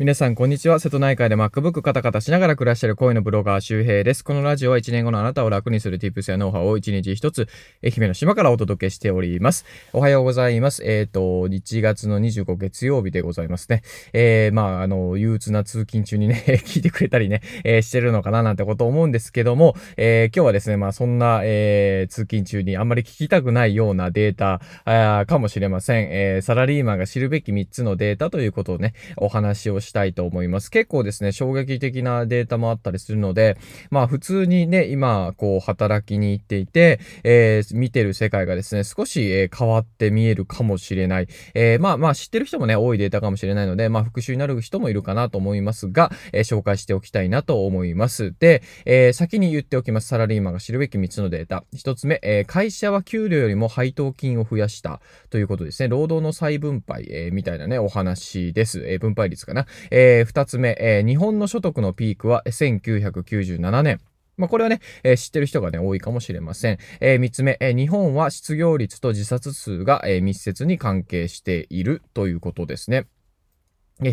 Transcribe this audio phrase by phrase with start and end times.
[0.00, 0.78] 皆さん、こんにちは。
[0.78, 4.22] 瀬戸内海で MacBook カタカタしながら暮らしている恋のブロガー周平です。
[4.22, 7.48] このラジオは1年後のあなたを楽にする Tips やノウハウを1日1つ、
[7.82, 9.64] 愛媛の島からお届けしております。
[9.92, 10.84] おはようございます。
[10.84, 13.82] えっ、ー、と、1月の25月曜日でございますね。
[14.12, 26.06] えー、まあ、あの、憂鬱な通勤中にね、 聞いてくれたりね、えー、してるのかななんてこと思うんですけども、えー、今日はですね、まあ、そんな、えー、通勤中にあんまり聞きたくないようなデータ、あかもしれません。
[26.12, 30.70] えー、サラリーマンが知るべき3つのデータということをね、お話をししたいと思います。
[30.70, 33.56] 結構ですね、衝撃的なデータもあったりするので、
[33.90, 41.28] まあ普通にね、今、こう働きに行っていて、えー、見てる世界がですね、少し、え、変わって見えるかもしれない。
[41.54, 48.34] えー、まあまあ知ってる人もね、多いデータかもしれないので、まあ復習になる人もいるかなと思いますが、えー、紹介しておきたいなと思います。
[48.38, 50.08] で、え、先に言っておきます。
[50.08, 51.64] サラリーマンが知るべき3つのデータ。
[51.74, 55.00] 1つ目、え、会社は給料よりも配当金を増やした
[55.30, 55.88] ということですね。
[55.88, 58.84] 労働の再分配、え、みたいなね、お話です。
[58.86, 59.66] え、分配率かな。
[59.90, 64.00] えー、2つ目、えー、日本の所得のピークは1997年。
[64.36, 66.78] まあ、これはね、えー、知ってる人がね、多いかもしれません。
[67.00, 73.06] えー、3つ目、えー、日本は失業率と自殺数が、え、密接に関係しているということですね。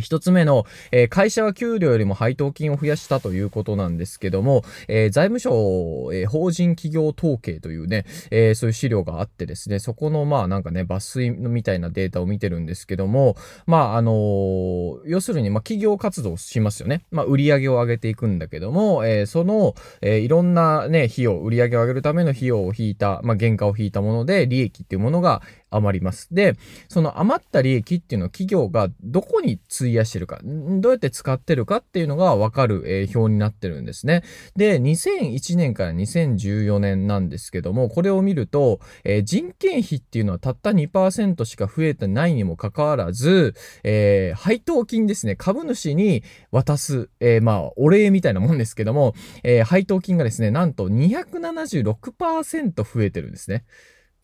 [0.01, 5.51] 一つ目の、えー、会社は給料よりも配当金を増やしたということなんですけども、えー、財務省、
[6.13, 13.35] えー、法人企業統計というね、えそういう資料があってですね、そこのまあなんかね、抜粋みたいなデータを見てるんですけども、
[13.67, 17.03] まああの要するにま企業活動しますよね。
[17.11, 25.41] まあ売上を上げていくんだけども、えその、えいろんなね、費用、売上を上げるための費用を引いた、まあ原価を引いたもので利益っていうものが
[25.75, 26.33] 余ります。
[26.33, 26.55] で、
[26.87, 34.23] その余った利益っていうのは企業がどこに費やしてるか、どうやって使ってるかっていうのがわかる、えー、表になってるんですね。
[34.55, 53.65] で、2001年から2014年なんですけども、これを見ると、えー、人件費っていうのはたった2%しか増えてないにもかかわらず、えー、配当金ですね、株主に渡す、えまあ、お礼みたいなもんですけども、え配当金がですね、なんと276%増えてるんですね。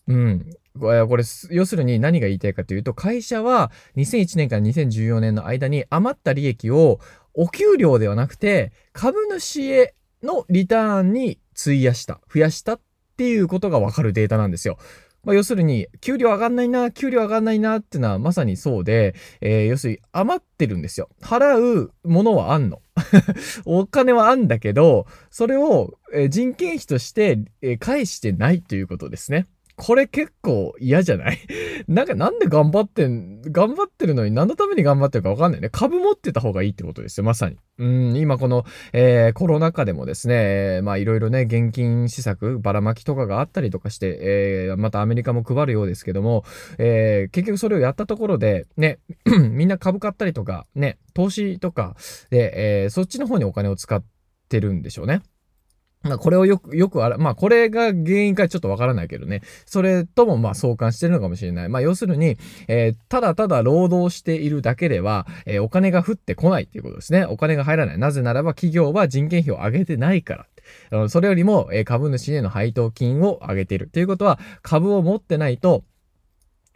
[0.07, 0.45] うん。
[0.79, 6.99] これ、要するに何が言いたいかというと、会社は2001年から2014年の間に余った利益を
[7.33, 12.81] お給料ではなくて、株主へのリターンに費やした、増やしたっ
[13.17, 14.77] ていうことがわかるデータなんですよ。
[15.23, 21.09] まあ、要するに、給料上がんないな、給料上がんないなっていうのはまさにそうで、えー、要するに余ってるんですよ。
[21.21, 22.81] 払うものはあんの。
[23.65, 25.93] お金はあんだけど、それを、
[26.29, 27.39] 人件費として、
[27.79, 29.47] 返してないということですね。
[29.83, 31.39] これ結構嫌じゃない？
[31.89, 35.69] なんかなんで頑張ってん、頑張ってるのに何のために頑張ってるかわかんないね。
[35.71, 37.57] 株持ってた方がいいってことですよ、まさに。
[37.79, 46.43] うん、今この、えー、コロナ禍でもですね、まあいろいろね、現金施策、ばらまきとかがあったりとかして、えー、またアメリカも配るようですけども、
[46.77, 48.99] えー、結局それをやったところで、ね、
[49.49, 51.95] みんな株買ったりとか、ね、投資とか
[52.29, 54.03] で、えー、そっちの方にお金を使っ
[54.47, 55.23] てるんでしょうね。
[56.03, 59.41] まあ、これをよく、よくあら、まあ、これが原因かちょっとわからないけどね。
[59.65, 61.69] それとも、まあ、相関してるのかもしれない。
[61.69, 67.25] まあ、要するに、えー、ただただ労働しているだけでは、えー、お金が降ってこないっていうことですね。
[67.25, 67.97] お金が入らない。
[67.99, 70.47] なぜならば、企業は人件費を上げてないか
[70.91, 71.09] ら。
[71.09, 73.87] それよりも、えー、株主への配当金を上げている。
[73.87, 75.83] ということは、株を持ってないと、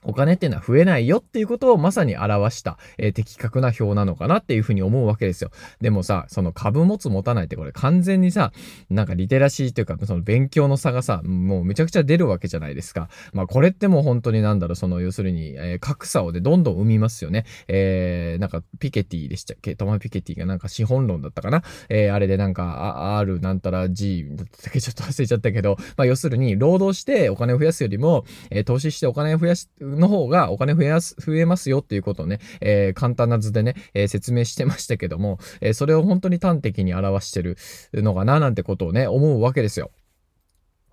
[0.06, 5.52] お金っていうのは増えないよっていうことをまさに表した、えー、的確な表なのかなっていうふうに思うわけですよ。
[5.82, 8.52] でもさ、その株持つ持たないってこれ完全にさ、
[8.90, 13.10] なんかリテラシーというか、その勉強の差がさ、もうめちゃくちゃ出るわけじゃないですか。
[13.34, 17.46] まあこれってもう本当になんだろう、その要するに、えー、格差をでどんどん生みますよね。
[17.68, 19.76] えー、なんかピケティでしたっけ？
[19.76, 21.64] トマピケティがなんか資本論だったかな？
[21.90, 24.82] えー、あれでなんか R なんたら G だったっけ？
[24.82, 37.57] ちょっと忘れちゃったけど、まあ要するに労働してお金を増やすよりも、えー、投資してお金を増やす、の方がお金増えやす、増えますよっていうことをね、えー、簡単な図でね、えー、説明してましたけども、えー、それを本当に端的に表してる
[37.94, 39.91] のかななんてことをね、思うわけですよ。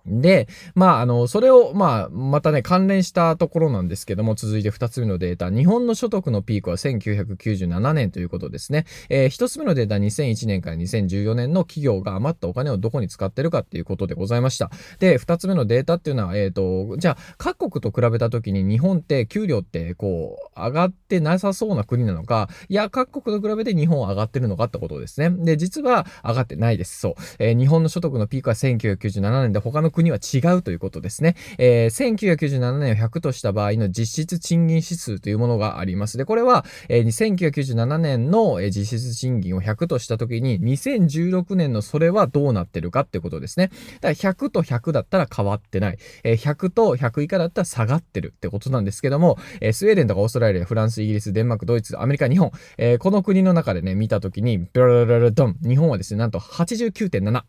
[0.05, 5.49] で、まあ、あの、それを、まあ、またね、関連したところなんですけども、続いて二つ目のデータ。
[5.49, 8.85] 日本の所得のピークは1997年ということですね。
[9.09, 14.71] えー、一つ目のデータ、2001年から2014年の企業が余ったお金をどこに使ってるかっていうことでございました。
[14.99, 25.29] で、二つ目のデータっていうのは、えっ、ー、と、じゃあ、各国と比べたときに日本って給料って、こう、上がってなさそうな国なのか、いや、各国と比べて日本は上がってるのかってことですね。
[25.29, 26.99] で、実は上がってないです。
[26.99, 27.13] そう。
[27.39, 31.35] えー、日本の所得のピークは1997年で、他の国は違うということですね。
[31.57, 36.17] えー、1997年を100とした場合の実質賃金指数というものがあります。
[36.17, 43.69] で、これは、えー、1997年の実質賃金を100とした時に、2016年のそれはどうなってるかってことですね。
[44.01, 45.97] だから100と100だったら変わってない。
[46.23, 57.43] えー、100と100以下だったら下がってるってことなんですけども、えー、スウェーデンとかオーストラリア、フランス、イギリス、デンマーク、ドイツ、アメリカ、日本、えー、この国の中でね、見た時に、ブララララドン、日本はですね、なんと89.7。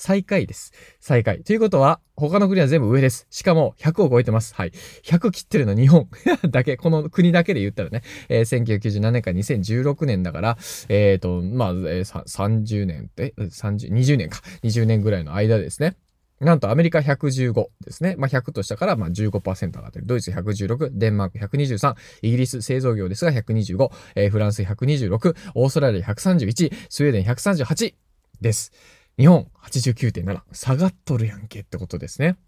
[0.00, 0.72] 最下位です。
[0.98, 1.44] 最下位。
[1.44, 3.26] ということは、他の国は全部上です。
[3.28, 4.54] しかも、100を超えてます。
[4.54, 4.72] はい。
[5.04, 6.08] 100切ってるの日本
[6.50, 8.00] だけ、この国だけで言ったらね、
[8.30, 10.56] えー、1997年から2016年だから、
[10.88, 14.40] えっ、ー、と、まあ、えー、30年って、30、20年か。
[14.62, 15.98] 20年ぐらいの間ですね。
[16.40, 18.14] なんとアメリカ115ですね。
[18.16, 20.06] まあ、100としたからまあ15%上がってる。
[20.06, 27.94] ドイツ116、デンマーク123、イギリス製造業ですが125、えー、フランス126、オーストラリア131、スウェーデン138
[28.40, 28.72] です。
[29.20, 30.40] 日本89.7。
[30.52, 32.38] 下がっとるやんけってことですね。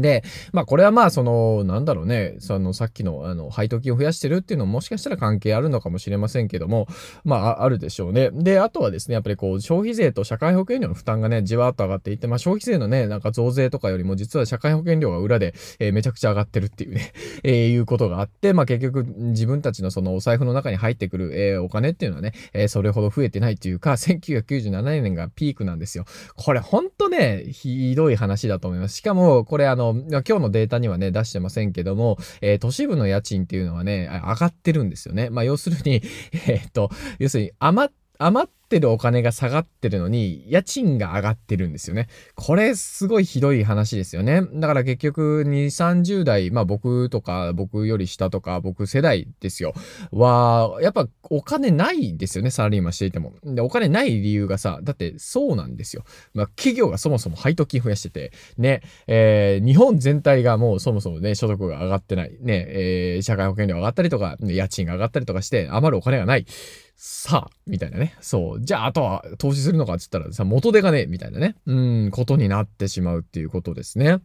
[0.00, 0.22] で、
[0.52, 6.86] まあこれはまあその、なんだろうね、そのさっきのあの配当金を増やしてるっていうのももしかしたら関係あるのかもしれませんけども、
[7.24, 8.30] まああるでしょうね。
[8.32, 17.12] で、あとはですね、やっぱりこう消費税と社会保険料の負担がね、じわっと上がっていって、まあ消費税のね、なんか増税とかよりも実は社会保険料が裏で、えー、めちゃくちゃ上がってるっていうね、
[17.44, 26.04] えー、いうことがあって、まあ結局自分たちのそのお財布の中に入ってくる、えー、お金っていうのはね、えー、それほど増えてないっていうか、 1997年がピークなんですよ。
[26.36, 28.96] これほんとね、ひどい話だと思います。
[28.96, 35.30] しかも、これあの、今日のデータにはね、出してませんけども、えー、都市部の家賃っていうのはね、上がってるんですよね。
[35.30, 36.02] まあ、要するに、
[36.46, 42.08] えー、っと、要するに余余ってるお金が下がってるのに、家賃が上がってるんですよね。
[42.34, 44.42] これ、すごいひどい話ですよね。
[44.54, 49.74] だから結局、2、30代、まあ僕とか、僕より下とか、僕世代ですよ。
[50.12, 53.34] は、やっぱお金ないですよね、サラリーマンしていても。
[53.44, 56.04] で、お金ない理由がさ、だってそうなんですよ。
[56.34, 62.36] まあ企業がそもそも配当金増やしてて、ね、えー、日本全体がもうそもそもね、所得が上がってない。
[62.40, 66.46] ね、えー、社会保険料上がったりとか、家賃が上がったりとかして、余るお金がない。
[66.96, 68.16] さあ、みたいなね。
[68.20, 68.60] そう。
[68.60, 71.54] じゃあ、あとは投資するのかって言ったらさ、元手がね、みたいなね。
[71.66, 74.18] うん、ことになってしまうっていうことですね。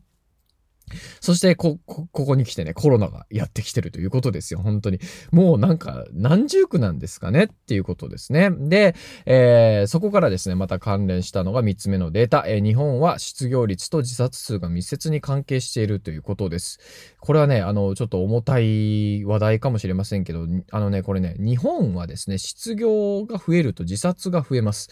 [1.19, 4.59] そしてこ、こ、ここに来てね、コロナがやってきてるということですよ。
[4.61, 4.99] 本当に。
[5.31, 7.45] もうなんか、何十区なんですかね？
[7.45, 8.51] っていうことですね。
[8.51, 8.95] で、
[9.25, 12.43] えー、そこからですね、また関連したのが3つ目のデータ。
[12.47, 16.79] えー、日本は失業率と自殺数が密接に関係しているということです。
[17.19, 24.89] これはね、あの、ちょっと重たい話題かもしれませんけど、あのね、これね、日本はですね、失業が増えると自殺が増えます。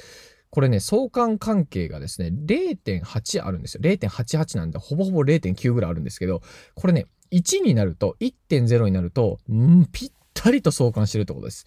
[0.51, 3.81] これね、相関関係がですね、0.8あるんですよ。
[3.83, 6.41] 0.88なんで、ほぼほぼ0.9ぐらいあるんですけど、
[6.75, 11.65] これね、1になると、1.0になると、んぴったりと相関してるってことです。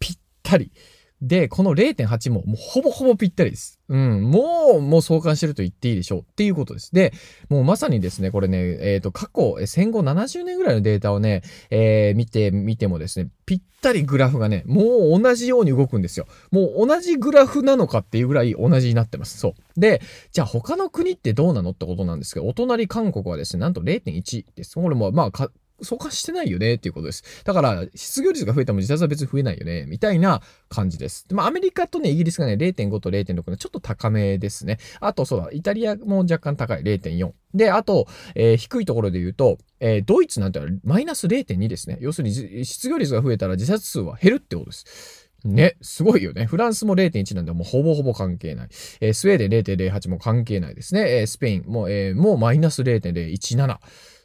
[0.00, 0.72] ぴったり。
[1.22, 3.80] で、この0.8ももうほぼほぼぴったりです。
[3.88, 4.22] うん。
[4.22, 6.94] もう、もう相関してると言っていいでしょうっていうことです。
[6.94, 7.12] で、
[7.48, 16.26] もうまさにですね、これね、えっ、ー、と、過去、戦後70年ぐらいのデータをね、えー、見てみてもですね、ぴったりグラフがね、もう同じように動くんですよ。
[16.50, 19.38] もう同じグラフなのかっていうぐらい同じになってます。
[19.38, 19.80] そう。
[19.80, 20.02] で、
[20.32, 24.74] じゃあ他の国ってどうなのってことなんですけど、お隣韓国はですね、なんと0.1です。
[24.74, 25.50] これもまあ、
[25.82, 27.42] 相関してないよねっていうことです。
[27.44, 31.26] だから、失業率が増えても自殺は別に増えないよね、みたいな感じです。
[31.28, 34.78] でまあ、アメリカとね、イギリスがね、0.5と0.6のちょっと高めですね。
[35.00, 37.32] あと、そうだ、イタリアも若干高い、0.4。
[37.54, 41.98] で、あと、えー、低いところで言うと、えー、ドイツなんてマイナス0.2ですね。
[42.00, 45.26] 要するに、失業率が増えたら自殺数は減るってことです。
[45.44, 46.46] ね、すごいよね。
[46.46, 48.68] フランスも0.1なんで、もうほぼほぼ関係ない。
[49.00, 51.20] えー、スウェーデン0.08も関係ないですね。
[51.20, 53.78] えー、スペインも、えー、もうマイナス0.017。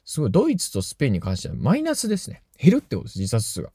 [0.04, 2.44] すごい、ドイツとスペインに関してはマイナスですね。
[2.58, 3.72] 減るってことです、自殺数が。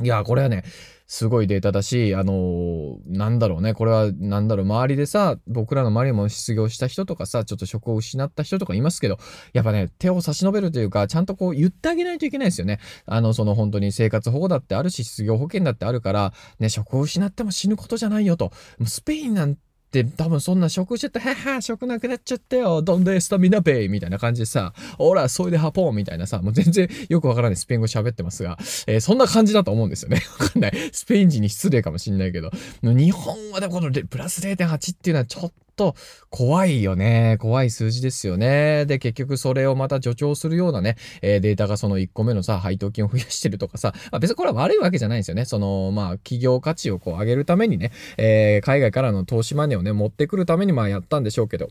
[0.00, 0.64] いや、これはね、
[1.06, 9.18] すごいデータだし、あのー、なんだろうね、これは、なんだろう、周りでさ、僕らの周りも失業した人とかさ、ちょっと職を失った人とかいますけど、
[9.52, 12.80] やっぱね、手を差し伸べるというか、ちゃんとこう言ってあげないといけないですよね。
[13.06, 18.46] あの、その本当に生活保護だってあるし、失業保険だってあるから、ね、職を失っても死ぬことじゃないよと。
[18.78, 19.60] もうスペインなんて、
[19.92, 28.56] で、多分そんな食してた はは、食なくなっちゃったよ、どんでスタミナペイみたいな感じでさ、ほら、それでハポンみたいなさ、もう全然よくわからないスペイン語喋ってますが、
[28.86, 30.22] えー、そんな感じだと思うんですよね。
[30.40, 30.90] わかんない。
[30.92, 32.50] スペイン人に失礼かもしんないけど、
[32.82, 35.94] 日本はでもこのプラス0.8っていうのはちょっとと
[36.30, 37.36] 怖いよね。
[37.40, 38.86] 怖い数字ですよね。
[38.86, 45.44] で、結局それをまた助長するようなね、えー、データがその1個目のさ、配当金を増やしてるとかさ、あ、別にこれは悪いわけじゃないんですよね。
[45.44, 51.68] その、まあ、企業価値をこう上げるためにね、えー、海外からの投資マネーをね、持ってくるためにまあやったんでしょうけど。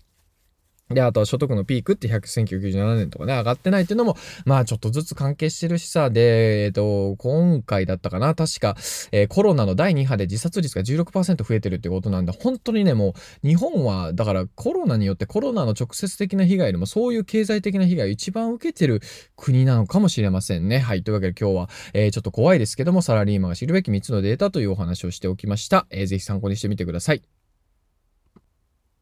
[0.94, 8.76] で、あとは所得のピークって1997年とかね、上がってないっていうのも、まあちょっとずつ関係してるしさ、で、えっと、今回だったかな、確か、
[9.12, 19.02] えー、コロナの第2波で自殺率が16%増えてるってことなんで、本当にね、もう、日本は、だからコロナによってコロナの直接的な被害よりも、そういう経済的な被害を一番受けてる
[19.36, 20.80] 国なのかもしれませんね。
[20.80, 21.04] はい。
[21.04, 25.88] というわけで今日は、えー、ちょっと怖いですけども、サラリーマンが知るべき3つのデータというお話をしておきました。
[25.90, 27.41] えー、ぜひ参考にしてみてください。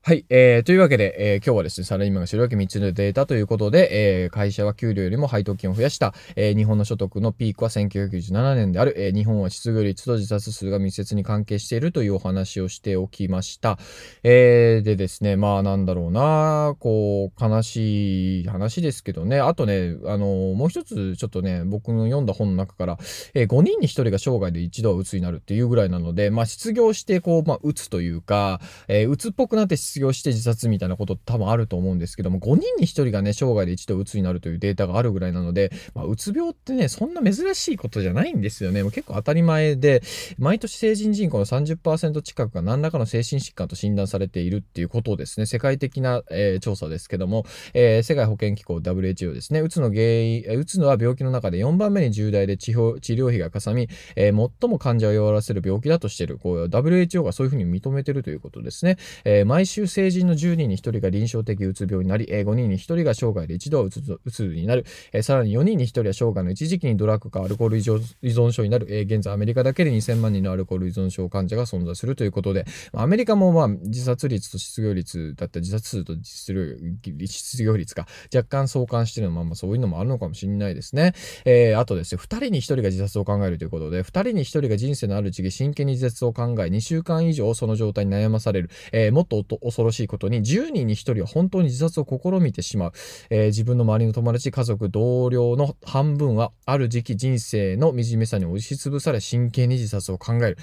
[0.10, 0.26] はい。
[0.30, 13.78] えー、というわけで、えー、今日はですね、サラリーマンが知るわけ3つのデータということで、えー、会社は給料よりも配当金を増やした、えー、日本の所得のピークは1997年である、えー、日本は失業率と自殺数が密接に関係しているというお話をしておきました。
[14.24, 20.26] えー、でですね、まあなんだろうな、こう、悲しい話ですけどね、あとね、あの、
[20.56, 22.98] もう一つちょっとね、僕の読んだ本の中から、
[23.36, 38.84] えー、5人に1人が生涯で一度は鬱になるっていうぐらいなので、まあ失業して、こう、まあ鬱というか、えー、鬱っぽくなって失業して自殺みたいなこと多分あると思うんですけども、5人に1人がね、生涯で一度鬱になるというデータがあるぐらいなので、まあ、うつ病ってね、そんな珍しいことじゃないんですよね。
[38.84, 40.02] もう結構当たり前で、
[40.38, 58.98] 毎年成人人口の30%近くが何らかの精神疾患と診断されているっていうことをですね、世界的な、えー、調査ですけども、えー、世界保健機構 WHO ですね、うつの原因、うつのは病気の中で4番目に重大で治療費がかさみ、えー、最も患者を弱らせる病気だとしている、こう WHO がそういうふうに認めてるということですね。
[59.26, 81.14] え毎週成人の10人に1人が臨床的うつ病になり、え5人に1人が生涯で一度はうつうつになる、えさらに4人に1人は生涯の一時期にドラッグかアルコール依存症になる、え現在アメリカだけで2000万人のアルコール依存症患者が存在するということで、アメリカもまあ自殺率と失業率だった自殺数と失業率か若干相関してるのも、まあ、そういうのもあるのかもしれないですね。
[81.46, 92.92] えー、あとですね、2人に1人が自殺を考えるということで、2人に1人が人生のある時期真剣に自殺を考え、2週間以上その状態に悩まされる、えー、もっと恐ろしいことに10人に1人は本当に自殺を試みてしまう、
[93.30, 100.58] えー、自分の周りの友達、家族、同僚の半分はある時期人生の惨めさに押しつぶされ真剣に自殺を考える。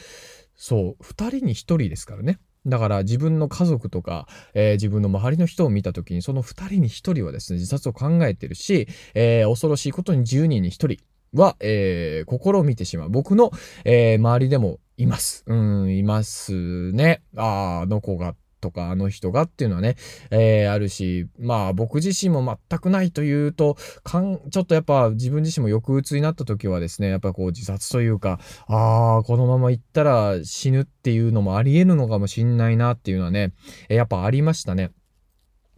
[0.54, 2.38] そう、2人に1人ですからね。
[2.66, 10.96] だから自分の家族とか、えー、自分の周りの人を見た時にその2人に1人はですね、自殺を考えてるし、えー、恐ろしいことに10人に1人
[11.32, 13.10] は、えー、試みてしまう。
[13.10, 13.52] 僕の、
[13.84, 15.44] えー、周りでもいます。
[15.46, 17.22] うん、いますね。
[17.36, 18.34] ああ、あの子が
[18.66, 19.96] とか、あの人がっていうのはね、
[20.30, 33.52] えー、あるし、まあ僕自身も全くないというと、かん、ちょっとやっぱ自分自身も抑うつになった時はですね、やっぱこう自殺というか、ああ、このまま行ったら死ぬっていうのもありえるのかもしんないなっていうのはね、
[33.88, 34.90] やっぱありましたね。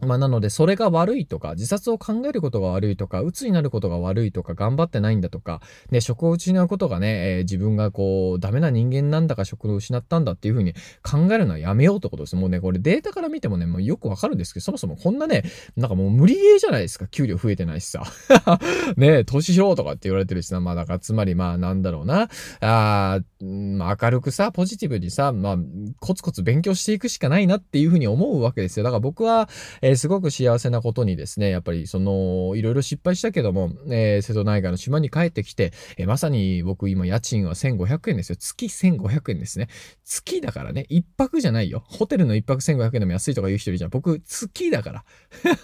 [0.01, 12.37] まあ、なので、それが悪いとか、自殺を考えることが悪いとか、鬱になることが悪いとか、頑張ってないんだとか、ね、職を失うことがね、えー、自分がこう、ダメな人間なんだか職を失ったんだっていうふうに考えるのはやめようってことです。
[12.37, 15.43] もうね、これデータから見てもね、もうよくわかるんですけど、そもそもこんなね、
[15.75, 17.07] なんかもう無理ゲーじゃないですか。
[17.07, 18.03] 給料増えてないしさ。
[18.95, 22.29] ね、投資しろとかって言われてるしさ、まあだからつまりまあなんだろうな。
[22.61, 25.57] あまあ、明るくさ、ポジティブにさ、まあ、
[25.99, 28.83] コツコツ勉強していくしかないなっていうふうに思うわけですよ。
[28.83, 29.49] だから僕は、
[29.81, 38.35] えーえー、すごく幸せなことにですね、やっぱりその、いろいろ失敗したけども、えー、瀬戸内海の島に帰ってきて、えー、まさに僕今家賃は1500円ですよ。
[38.35, 39.67] 月1500円ですね。
[40.03, 41.83] 月だからね、一泊じゃないよ。
[41.87, 43.89] ホテルの一泊1500円でも安いとか言う人いるじゃん。
[43.89, 45.05] 僕、月だから。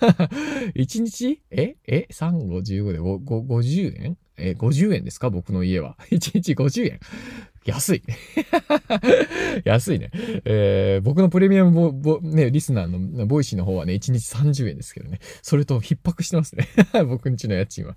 [0.75, 1.41] 1日？
[1.51, 1.75] え？
[1.85, 2.49] え ?3、5、
[2.87, 4.17] 15で？5 50円？
[4.37, 5.29] え、50円ですか？
[5.29, 5.97] 僕の家は。
[6.09, 6.99] 1日50円。
[7.65, 8.03] 安い。
[9.65, 10.11] 安いね。
[10.45, 15.19] えー、僕のプレミアムボ、ボ、ね、リスナーの Voicy の方はね、1日30円ですけどね。
[15.41, 16.67] それと匹敵してますね。
[17.09, 17.95] 僕んちの家賃は。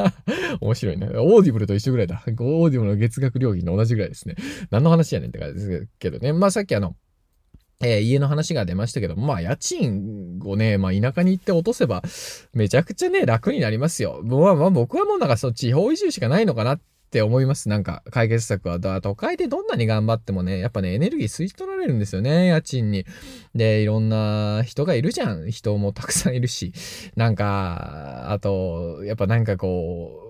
[0.60, 1.08] 面白いね。
[1.08, 2.22] Audible と一緒ぐらいだ。
[2.26, 4.34] Audible の月額料金と同じぐらいですね。
[4.70, 6.32] 何の話やねんって感じですけどね。
[6.32, 6.96] まあさっきあの、
[7.84, 12.02] えー、家の話が出ましたけどまあ家賃をね、まあ田舎に行って落とせば、
[12.54, 14.22] めちゃくちゃね、楽になりますよ。
[14.24, 16.80] まあまあ僕はもうなんかそう地方移住しかないのかなっ
[17.12, 17.68] って思います。
[17.68, 18.80] なんか解決策は。
[18.80, 23.04] 都会でどんなに頑張ってもね、やっぱね、エネルギー吸い取られるんですよね、家賃に。
[23.54, 25.50] で、いろんな人がいるじゃん。
[25.50, 26.72] 人もたくさんいるし。
[27.14, 30.21] なんか、あと、やっぱなんかこう、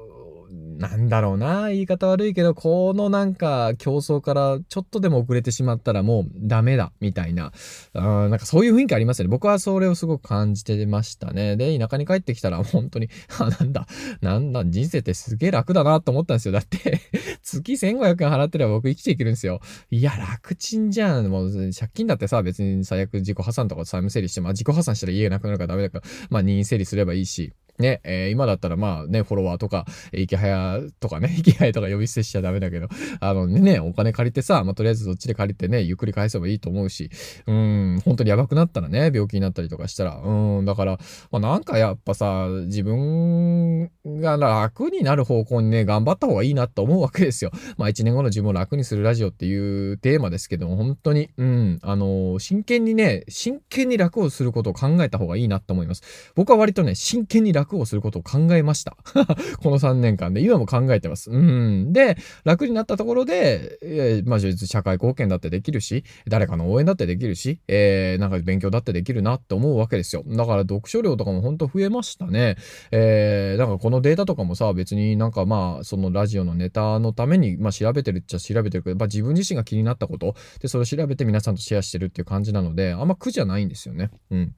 [0.79, 7.52] なんだろうな、言い方悪いけど、このなんか競争からちょっとでも遅れてしまったらもうダメだ、みたいな、
[7.95, 9.31] うん、なんかそういう雰囲気ありますよね。
[9.31, 11.57] 僕はそれをすごく感じてましたね。
[11.57, 13.87] で、田舎に帰ってきたら本当に、あ、なんだ、
[14.21, 16.52] なんだ、人生ってすげえ楽だなと思ったんですよ。
[16.52, 17.00] だって
[17.43, 19.61] 月1500円払ってれば僕生きていけるんですよ。
[19.91, 21.26] いや、楽ちんじゃん。
[21.29, 32.88] もう借金だってさ、別に最悪自己破産とか債務整理して、まあ自己破産したら家がなくなるからダメだから、まあ任意整理すればいいし、ね、えー、今だったらまあね、フォロワーとか、池早とかね、 池早とか呼び捨てしちゃダメだけど、
[33.21, 37.11] あのね、お金借りてさ、まあとりあえずそっちで借りてね、ゆっくり返せばいいと思うし、
[37.47, 40.99] うん、本当にやばくなったらね、病気になったりとかしたら、うん、だから、
[41.31, 47.50] まあなんかやっぱさ、自分が楽になる方向にね、頑張った方がいいなと思うわけですよ。
[47.79, 56.02] まあ一年後の自分を楽にするラジオっていうテーマですけども、本当に、うん、あのー、真剣にね、真剣に楽をすることを考えた方がいいなと思います。
[56.35, 58.97] 僕は割とね、真剣に楽をすることを考えました。
[59.62, 61.31] この3年間で、今も考えてます。
[61.31, 61.93] うん。
[61.93, 70.25] で、楽になったところで、えー、まあ、社会貢献だってできるし、誰かの応援だってできるし、えー、なんか勉強だってできるなって思うわけですよ。
[70.26, 72.57] だから読書量とかも本当増えましたね。
[72.91, 84.11] えー、なんかこのデータとかもさ、別になんかまあ、そのラジオのネタのために、まあ調べてるっちゃ調べてるけど、まあ自分自身が気になったこと、で、それを調べて皆さんとシェアしてるっていう感じなので、あんま苦じゃないんですよね。
[84.31, 84.55] うん。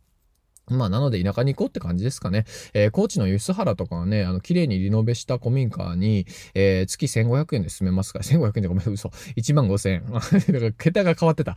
[0.69, 2.45] まあ、なので田舎に行こうって感じですかね。
[2.73, 9.11] えー、高知の梼原とかはね、あの、綺麗にリノベした古民家に、えー、月1500円で住めますから、 1500円でごめん、嘘。
[9.37, 10.05] 1万5000円。
[10.11, 11.57] だから、桁が変わってた。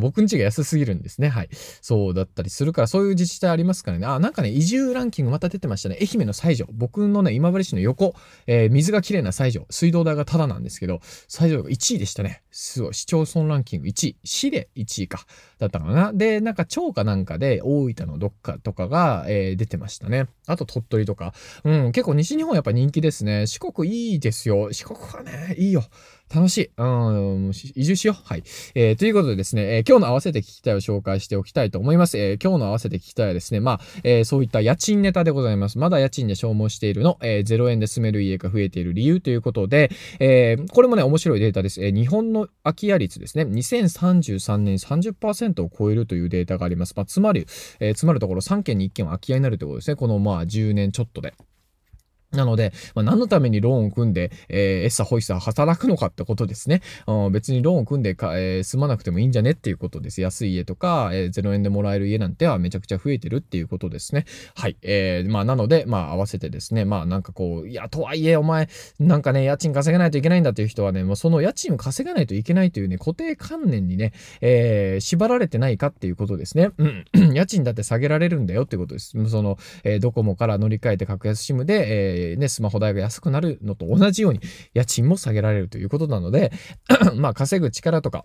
[0.00, 1.28] 僕んちが安すぎるんですね。
[1.28, 1.48] はい。
[1.82, 4.06] そうだったりするから、そういう自治体ありますからね。
[4.06, 5.98] あ、なんかね、移住ランキングまた出てましたね。
[6.00, 6.66] 愛媛の西条。
[6.72, 8.14] 僕のね、今治市の横、
[8.46, 9.66] えー、水が綺麗な西条。
[9.70, 12.42] 水道代がタダなんですけど、西条が1位でしたね。
[12.50, 12.94] すごい。
[12.94, 14.16] 市町村ランキング1位。
[14.24, 15.26] 市で1位か。
[15.58, 16.12] だったかな。
[16.12, 20.28] で、なんか町かなんかで大分のどっかかとかが、えー、出てましたね。
[20.46, 21.34] あと鳥取とか。
[21.64, 23.46] うん、結構西日本やっぱ人気ですね。
[23.46, 24.72] 四国いいですよ。
[24.72, 25.84] 四国はね、いいよ。
[26.34, 26.70] 楽しい。
[26.76, 28.22] うん、移住しよう。
[28.24, 28.42] はい。
[28.74, 32.18] えー、ということでですね、えー、今日の合わせて聞きたいを紹介しておきたいと思います。
[32.18, 35.78] えー、今日の合わせて聞きたいはですね、まあ、え、そういった家賃ネタでございます。
[35.78, 41.84] まだ家賃で消耗しているの、え、0円で住める家が増えている理由ということで、え、これもね、面白いデータです。
[41.84, 46.94] え、日本の空き家率ですね、2033年30%を超えるというデータがあります。
[46.96, 47.46] まあ、つまり、
[47.78, 49.96] えー、つまるところ3件に1件は空き家になるということですね。
[49.96, 51.34] このまあ10年ちょっとで。
[52.32, 56.82] なので、まあ、何のためにローンを組んで、えー、エッサホイッサ働くのかってことですね。
[57.06, 60.20] うん別にローンを組んでか、えー、住まなくてもいいんじゃねっていうことです。
[60.20, 64.24] 安い家とか、えー、0円でもらえる家なんてはめちゃくちゃ増えてるっていうことですね。
[64.54, 64.76] はい。
[64.82, 68.68] えー、まあ、なので、まあ、合わせてですね、まあ、なんかこう、いや、とはいえ、お前、
[68.98, 76.70] なんかね、家賃稼がないといけないんだっていう人はね、もうその家賃を稼がないといけないというね、固定観念にね、えー、縛られてないかっていうことですね。
[76.78, 77.04] うん。
[77.34, 79.12] 家賃だって下げられるんだよってことです。
[79.28, 84.40] その、えー、ドコモから乗り換えて格安 SIM で、えー、ね、スマホ代が安くなるのと同じように
[84.74, 86.52] 家賃も下げられるということなので
[87.16, 88.24] まあ稼ぐ力とか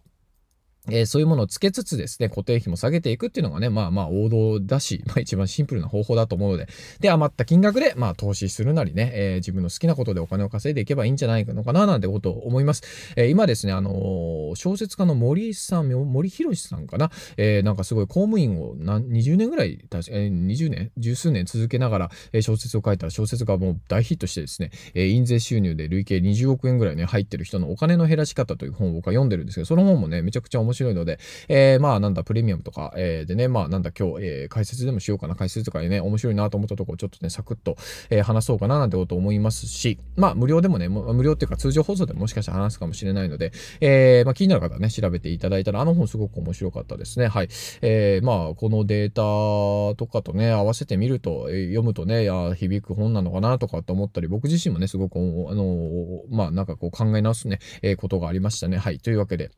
[0.90, 6.68] えー、そういうものをつけつつですね、固定費も下げていくっていうのがね、まあまあ王道だし、まあ一番シンプルな方法だと思うので、
[7.00, 13.14] で、余った金額で、まあ投資するなりね、えー、自分の好きなことでお金を稼いでいけばいいんじゃないのかな、なんてことを思います。
[13.16, 30.71] えー、今ですね、あのー、小説家の森さん、森博さんかな、えー、なんかすごい公務員を何20年ぐらい、えー、20年、十数年続けながら、えー、小説を書いたら小説がもう大ヒットしてですね、えー、印税収入で累計20億円ぐらいね、入ってる人のお金の減らし方という本を僕は読んでるんですけど、その本もね、めちゃくちゃ面白い。
[30.72, 37.75] 面白いので、えー、まあなんだ、プレミアムとか、えー、でね、まあなんだ、今日、えー、解説でもしようかな、解説とかでね、面白いなと思ったところ、ちょっとね、サクッと、
[38.10, 47.27] えー、話そうかななんてこと思いますし、まあ無料でもね、無料っていうか通常放送でももしかしたら話すかもしれないので、えー、まあ気になる方はね、調べていただいたら、あの本すごく面白かったですね。
[47.27, 47.50] はい。
[47.81, 58.77] えー、まあこのデータとかとね、合わせてみると、読むとね、や響く本なのかなとかと思ったり、僕自身もね、すごく、あのまあなんかこう考え直すね、えー、ことがありましたね。
[58.77, 59.00] はい。
[59.00, 59.51] というわけで、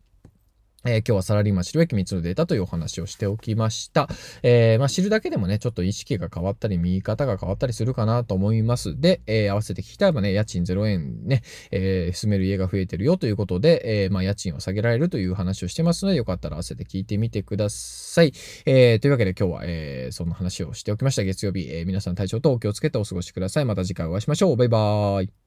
[0.85, 4.09] えー、今日はサラリーマン知るべき3つのデータというお話をしておきました。
[4.41, 8.99] えー、まあ、知るだけでもね、ちょっと意識が変わったり、見方が変わったりするかなと思います。
[8.99, 11.41] で、えー、合わせて聞きたいばね、家賃0円ね、
[11.71, 18.33] え住める家が増えてるよということで、えまあ、家賃を下げられるという話をしてますので、よかったら合わせて聞いてみてください。
[18.65, 21.23] えというわけで今日は、えそんな話をしておきました。
[21.23, 23.65] 月曜日、え皆さん体調とお気をつけてお過ごしください。
[23.65, 24.57] また次回お会いしましょう。
[24.57, 25.42] バイバーイ。